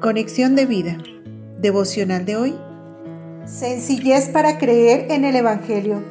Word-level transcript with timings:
Conexión 0.00 0.56
de 0.56 0.64
vida. 0.64 0.96
Devocional 1.58 2.24
de 2.24 2.34
hoy. 2.34 2.58
Sencillez 3.44 4.30
para 4.30 4.56
creer 4.56 5.12
en 5.12 5.26
el 5.26 5.36
Evangelio. 5.36 6.02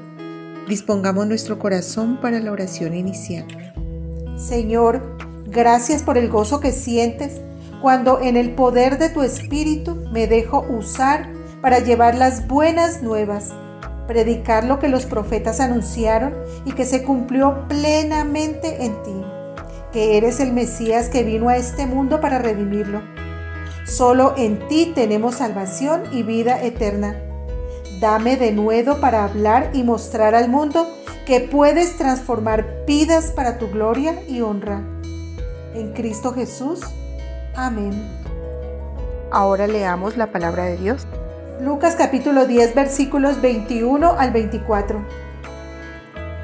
Dispongamos 0.68 1.26
nuestro 1.26 1.58
corazón 1.58 2.22
para 2.22 2.40
la 2.40 2.52
oración 2.52 2.94
inicial. 2.94 3.48
Señor, 4.38 5.18
gracias 5.48 6.04
por 6.04 6.20
el 6.20 6.30
gozo 6.30 6.60
que 6.60 6.72
sientes 6.72 7.42
cuando 7.82 8.22
en 8.22 8.38
el 8.38 8.54
poder 8.54 9.00
de 9.00 9.10
tu 9.10 9.24
Espíritu 9.24 9.96
me 10.12 10.28
dejo 10.28 10.68
usar 10.70 11.28
para 11.60 11.80
llevar 11.80 12.14
las 12.14 12.48
buenas 12.48 13.02
nuevas, 13.02 13.50
predicar 14.06 14.66
lo 14.66 14.78
que 14.78 14.88
los 14.88 15.08
profetas 15.08 15.60
anunciaron 15.60 16.36
y 16.64 16.74
que 16.74 16.86
se 16.86 17.02
cumplió 17.02 17.68
plenamente 17.68 18.86
en 18.86 19.02
ti, 19.02 19.26
que 19.92 20.16
eres 20.16 20.40
el 20.40 20.54
Mesías 20.54 21.10
que 21.10 21.24
vino 21.24 21.50
a 21.50 21.58
este 21.58 21.88
mundo 21.88 22.22
para 22.22 22.38
redimirlo 22.38 23.02
Solo 23.90 24.36
en 24.38 24.68
ti 24.68 24.92
tenemos 24.94 25.36
salvación 25.36 26.04
y 26.12 26.22
vida 26.22 26.62
eterna. 26.64 27.16
Dame 28.00 28.38
de 28.38 28.52
nuevo 28.52 28.98
para 29.02 29.24
hablar 29.24 29.72
y 29.74 29.82
mostrar 29.82 30.36
al 30.36 30.48
mundo 30.48 30.88
que 31.26 31.40
puedes 31.40 31.98
transformar 31.98 32.86
vidas 32.86 33.32
para 33.32 33.58
tu 33.58 33.68
gloria 33.72 34.22
y 34.28 34.42
honra. 34.42 34.84
En 35.74 35.94
Cristo 35.94 36.34
Jesús. 36.34 36.82
Amén. 37.56 37.92
Ahora 39.32 39.66
leamos 39.66 40.18
la 40.18 40.32
palabra 40.32 40.66
de 40.66 40.78
Dios. 40.78 41.08
Lucas 41.60 41.96
capítulo 41.96 42.46
10 42.46 42.76
versículos 42.76 43.42
21 43.42 44.12
al 44.20 44.32
24. 44.32 45.04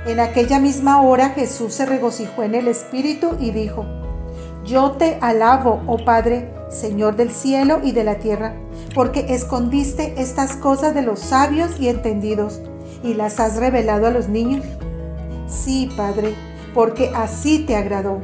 En 0.08 0.20
aquella 0.20 0.60
misma 0.60 1.04
hora 1.04 1.30
Jesús 1.30 1.76
se 1.76 1.86
regocijó 1.86 2.42
en 2.42 2.56
el 2.56 2.68
Espíritu 2.68 3.38
y 3.40 3.52
dijo, 3.52 3.86
Yo 4.66 4.94
te 4.94 5.20
alabo, 5.22 5.84
oh 5.86 6.04
Padre, 6.04 6.52
Señor 6.72 7.16
del 7.16 7.30
cielo 7.30 7.82
y 7.84 7.92
de 7.92 8.04
la 8.04 8.16
tierra, 8.16 8.56
porque 8.96 9.28
escondiste 9.30 10.20
estas 10.20 10.56
cosas 10.56 10.96
de 10.96 11.04
los 11.04 11.20
sabios 11.20 11.80
y 11.80 11.88
entendidos 11.88 12.62
y 13.04 13.14
las 13.14 13.40
has 13.40 13.58
revelado 13.58 14.08
a 14.08 14.12
los 14.12 14.28
niños. 14.28 14.66
Sí, 15.48 15.92
Padre, 15.96 16.34
porque 16.74 17.12
así 17.16 17.60
te 17.60 17.76
agradó. 17.76 18.20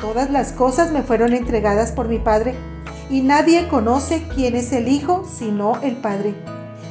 Todas 0.00 0.30
las 0.30 0.52
cosas 0.52 0.90
me 0.90 1.02
fueron 1.02 1.34
entregadas 1.34 1.92
por 1.92 2.08
mi 2.08 2.18
Padre, 2.18 2.54
y 3.10 3.20
nadie 3.20 3.68
conoce 3.68 4.22
quién 4.34 4.56
es 4.56 4.72
el 4.72 4.88
Hijo 4.88 5.24
sino 5.30 5.80
el 5.82 5.96
Padre, 5.96 6.34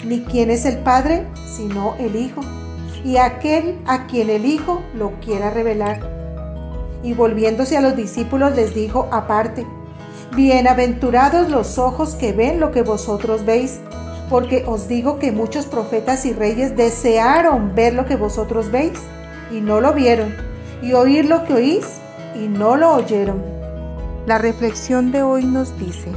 ni 0.06 0.22
quién 0.22 0.52
es 0.52 0.66
el 0.66 0.78
Padre 0.78 1.26
sino 1.48 1.96
el 1.96 2.16
Hijo, 2.16 2.42
y 3.04 3.18
aquel 3.18 3.80
a 3.88 4.06
quien 4.06 4.30
el 4.30 4.46
Hijo 4.46 4.84
lo 4.94 5.14
quiera 5.20 5.50
revelar. 5.50 6.21
Y 7.04 7.14
volviéndose 7.14 7.78
a 7.78 7.82
los 7.82 7.96
discípulos 7.96 8.56
les 8.56 8.74
dijo 8.76 9.08
aparte, 9.12 9.66
Bienaventurados 10.36 11.50
los 11.50 11.78
ojos 11.78 12.16
que 12.16 12.32
ven 12.32 12.60
lo 12.60 12.72
que 12.72 12.84
vosotros 12.84 13.44
veis, 13.44 13.80
porque 14.30 14.64
os 14.66 14.88
digo 14.88 15.20
que 15.20 15.34
muchos 15.34 15.66
profetas 15.66 16.26
y 16.26 16.32
reyes 16.32 16.78
desearon 16.78 17.76
ver 17.76 17.94
lo 17.94 18.06
que 18.06 18.16
vosotros 18.16 18.72
veis 18.72 18.98
y 19.52 19.60
no 19.60 19.82
lo 19.82 19.94
vieron, 19.94 20.34
y 20.82 20.94
oír 20.94 21.26
lo 21.26 21.44
que 21.44 21.54
oís 21.54 21.86
y 22.34 22.48
no 22.48 22.78
lo 22.78 22.94
oyeron. 22.94 23.44
La 24.26 24.38
reflexión 24.38 25.12
de 25.12 25.24
hoy 25.24 25.44
nos 25.44 25.78
dice, 25.78 26.10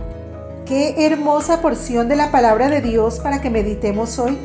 Qué 0.67 1.07
hermosa 1.07 1.61
porción 1.61 2.09
de 2.09 2.17
la 2.17 2.31
palabra 2.31 2.69
de 2.69 2.81
Dios 2.81 3.19
para 3.19 3.41
que 3.41 3.51
meditemos 3.51 4.19
hoy. 4.19 4.39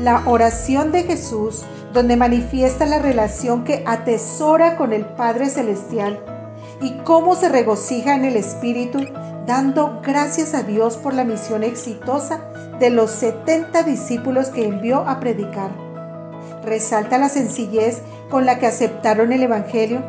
La 0.00 0.22
oración 0.26 0.92
de 0.92 1.02
Jesús, 1.02 1.64
donde 1.94 2.16
manifiesta 2.16 2.86
la 2.86 2.98
relación 2.98 3.62
que 3.62 3.84
atesora 3.86 4.76
con 4.76 4.92
el 4.92 5.06
Padre 5.06 5.48
Celestial 5.48 6.20
y 6.82 6.98
cómo 7.04 7.36
se 7.36 7.48
regocija 7.48 8.16
en 8.16 8.24
el 8.24 8.36
Espíritu, 8.36 8.98
dando 9.46 10.00
gracias 10.02 10.54
a 10.54 10.64
Dios 10.64 10.96
por 10.96 11.14
la 11.14 11.22
misión 11.22 11.62
exitosa 11.62 12.40
de 12.80 12.90
los 12.90 13.12
70 13.12 13.84
discípulos 13.84 14.48
que 14.48 14.66
envió 14.66 15.08
a 15.08 15.20
predicar. 15.20 15.70
Resalta 16.64 17.16
la 17.16 17.28
sencillez 17.28 18.02
con 18.28 18.44
la 18.44 18.58
que 18.58 18.66
aceptaron 18.66 19.32
el 19.32 19.44
Evangelio, 19.44 20.02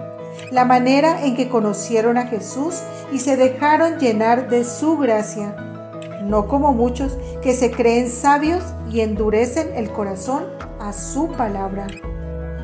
la 0.52 0.66
manera 0.66 1.24
en 1.24 1.36
que 1.36 1.50
conocieron 1.50 2.18
a 2.18 2.26
Jesús 2.26 2.82
y 3.12 3.20
se 3.20 3.38
dejaron 3.38 4.00
llenar 4.00 4.50
de 4.50 4.64
su 4.64 4.98
gracia, 4.98 5.56
no 6.24 6.48
como 6.48 6.74
muchos 6.74 7.16
que 7.44 7.54
se 7.54 7.70
creen 7.70 8.10
sabios 8.10 8.64
y 8.92 9.02
endurecen 9.02 9.70
el 9.76 9.92
corazón 9.92 10.65
a 10.86 10.94
su 10.94 11.30
palabra. 11.30 11.88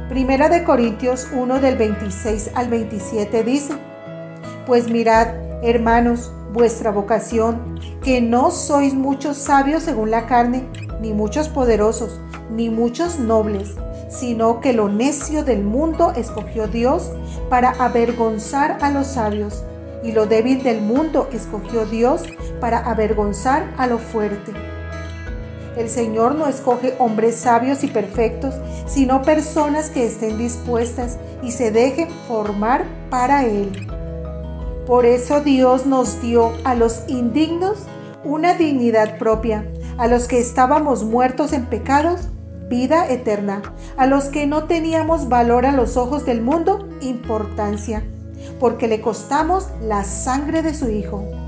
Primera 0.08 0.48
de 0.48 0.64
Corintios 0.64 1.28
1 1.34 1.60
del 1.60 1.76
26 1.76 2.52
al 2.54 2.70
27 2.70 3.44
dice, 3.44 3.74
pues 4.68 4.90
mirad, 4.90 5.30
hermanos, 5.64 6.32
vuestra 6.54 6.92
vocación, 6.92 7.80
que 8.04 8.22
no 8.22 8.52
sois 8.52 8.94
muchos 8.94 9.38
sabios 9.38 9.84
según 9.84 10.12
la 10.12 10.28
carne, 10.28 10.68
ni 11.02 11.14
muchos 11.14 11.50
poderosos, 11.50 12.20
ni 12.52 12.70
muchos 12.70 13.18
nobles, 13.18 13.76
sino 14.10 14.62
que 14.62 14.74
lo 14.74 14.88
necio 14.88 15.44
del 15.44 15.64
mundo 15.64 16.12
escogió 16.16 16.68
Dios 16.68 17.12
para 17.50 17.72
avergonzar 17.72 18.78
a 18.82 18.92
los 18.92 19.08
sabios, 19.08 19.64
y 20.04 20.12
lo 20.12 20.28
débil 20.28 20.62
del 20.62 20.82
mundo 20.82 21.28
escogió 21.32 21.86
Dios 21.86 22.24
para 22.60 22.80
avergonzar 22.80 23.74
a 23.78 23.88
lo 23.88 23.98
fuerte. 23.98 24.71
El 25.78 25.90
Señor 25.90 26.36
no 26.36 26.48
escoge 26.48 26.96
hombres 27.00 27.36
sabios 27.36 27.84
y 27.84 27.88
perfectos, 27.88 28.56
sino 28.88 29.22
personas 29.22 29.90
que 29.90 30.06
estén 30.06 30.38
dispuestas 30.38 31.18
y 31.42 31.52
se 31.52 31.72
dejen 31.72 32.10
formar 32.28 32.86
para 33.10 33.46
Él. 33.46 33.88
Por 34.86 35.06
eso 35.06 35.40
Dios 35.42 35.86
nos 35.86 36.22
dio 36.22 36.52
a 36.66 36.76
los 36.76 37.04
indignos 37.08 37.86
una 38.24 38.54
dignidad 38.56 39.18
propia, 39.18 39.66
a 39.98 40.08
los 40.08 40.28
que 40.28 40.40
estábamos 40.40 41.04
muertos 41.04 41.54
en 41.54 41.66
pecados, 41.66 42.28
vida 42.68 43.10
eterna, 43.10 43.62
a 43.98 44.06
los 44.08 44.26
que 44.26 44.48
no 44.48 44.66
teníamos 44.66 45.30
valor 45.30 45.66
a 45.66 45.72
los 45.72 45.98
ojos 45.98 46.26
del 46.26 46.42
mundo, 46.42 46.88
importancia, 47.02 48.04
porque 48.60 48.88
le 48.88 49.02
costamos 49.02 49.68
la 49.82 50.04
sangre 50.04 50.62
de 50.62 50.74
su 50.74 50.90
Hijo. 50.90 51.41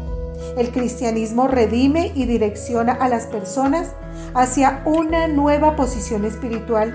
El 0.58 0.72
cristianismo 0.72 1.48
redime 1.48 2.12
y 2.16 2.26
direcciona 2.26 2.94
a 2.94 3.10
las 3.10 3.26
personas 3.26 3.94
hacia 4.34 4.82
una 4.86 5.28
nueva 5.28 5.76
posición 5.76 6.26
espiritual. 6.26 6.94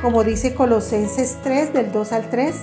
Como 0.00 0.24
dice 0.24 0.54
Colosenses 0.54 1.38
3 1.42 1.72
del 1.72 1.92
2 1.92 2.12
al 2.12 2.30
3, 2.30 2.54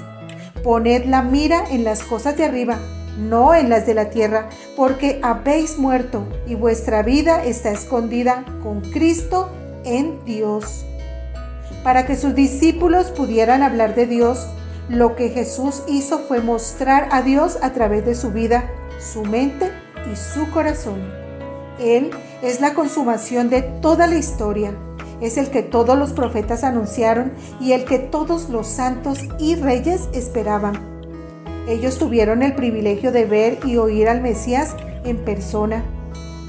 poned 0.63 1.05
la 1.05 1.21
mira 1.21 1.63
en 1.69 1.83
las 1.83 2.01
cosas 2.03 2.37
de 2.37 2.45
arriba 2.45 2.79
no 3.17 3.55
en 3.55 3.69
las 3.69 3.85
de 3.85 3.93
la 3.93 4.09
tierra, 4.09 4.49
porque 4.75 5.19
habéis 5.23 5.77
muerto 5.77 6.27
y 6.47 6.55
vuestra 6.55 7.03
vida 7.03 7.43
está 7.43 7.71
escondida 7.71 8.43
con 8.61 8.81
Cristo 8.81 9.49
en 9.83 10.23
Dios. 10.25 10.85
Para 11.83 12.05
que 12.05 12.15
sus 12.15 12.35
discípulos 12.35 13.07
pudieran 13.11 13.63
hablar 13.63 13.95
de 13.95 14.07
Dios, 14.07 14.47
lo 14.89 15.15
que 15.15 15.29
Jesús 15.29 15.83
hizo 15.87 16.19
fue 16.19 16.41
mostrar 16.41 17.09
a 17.11 17.21
Dios 17.21 17.57
a 17.61 17.73
través 17.73 18.05
de 18.05 18.15
su 18.15 18.31
vida, 18.31 18.69
su 18.99 19.23
mente 19.23 19.71
y 20.11 20.15
su 20.15 20.49
corazón. 20.51 21.01
Él 21.79 22.11
es 22.41 22.61
la 22.61 22.73
consumación 22.73 23.49
de 23.49 23.61
toda 23.61 24.07
la 24.07 24.15
historia. 24.15 24.73
Es 25.21 25.37
el 25.37 25.49
que 25.49 25.61
todos 25.61 25.97
los 25.97 26.13
profetas 26.13 26.63
anunciaron 26.63 27.31
y 27.59 27.71
el 27.71 27.85
que 27.85 27.99
todos 27.99 28.49
los 28.49 28.67
santos 28.67 29.19
y 29.39 29.55
reyes 29.55 30.09
esperaban 30.13 30.95
ellos 31.67 31.97
tuvieron 31.97 32.43
el 32.43 32.53
privilegio 32.53 33.11
de 33.11 33.25
ver 33.25 33.59
y 33.65 33.77
oír 33.77 34.07
al 34.07 34.21
Mesías 34.21 34.75
en 35.03 35.17
persona. 35.17 35.83